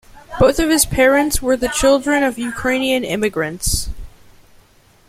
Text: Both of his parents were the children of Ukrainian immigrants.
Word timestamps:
Both 0.39 0.57
of 0.57 0.67
his 0.69 0.83
parents 0.83 1.43
were 1.43 1.55
the 1.55 1.67
children 1.69 2.23
of 2.23 2.39
Ukrainian 2.39 3.03
immigrants. 3.03 3.89